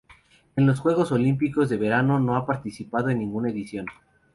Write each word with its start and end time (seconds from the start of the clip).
En 0.55 0.65
los 0.65 0.79
Juegos 0.79 1.11
Olímpicos 1.11 1.69
de 1.69 1.77
Verano 1.77 2.19
no 2.19 2.35
ha 2.35 2.43
participado 2.47 3.09
en 3.09 3.19
ninguna 3.19 3.51
edición. 3.51 3.85